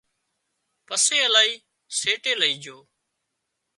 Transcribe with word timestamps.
پسي 0.87 1.17
الاهي 1.27 1.53
سيٽي 1.99 2.33
لئي 2.41 2.53
جھو 2.63 2.77